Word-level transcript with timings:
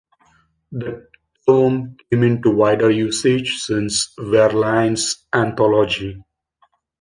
The 0.71 1.07
term 1.47 1.95
came 2.09 2.23
into 2.23 2.49
wider 2.49 2.89
usage 2.89 3.57
since 3.59 4.11
Verlaine's 4.19 5.27
anthology. 5.31 6.19